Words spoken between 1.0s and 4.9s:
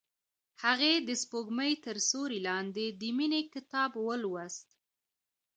د سپوږمۍ تر سیوري لاندې د مینې کتاب ولوست.